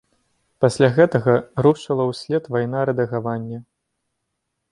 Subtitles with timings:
[0.63, 1.33] Пасля гэтага
[1.67, 3.59] рушыла ўслед вайна рэдагавання.